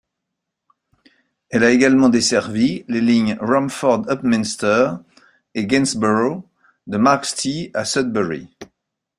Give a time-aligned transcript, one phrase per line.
[1.51, 4.93] Elle a également desservi les lignes Romford-Upminster
[5.53, 6.41] et Gainsborough
[6.87, 8.49] de Marks Tey à Sudbury.